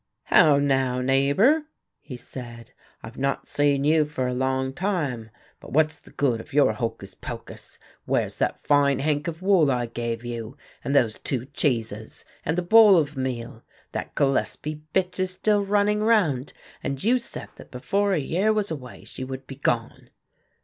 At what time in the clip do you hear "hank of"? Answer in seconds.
8.97-9.43